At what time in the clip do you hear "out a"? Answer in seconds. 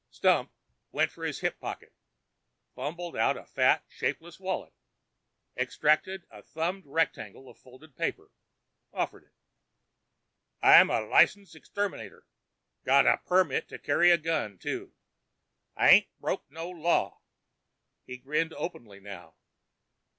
3.15-3.45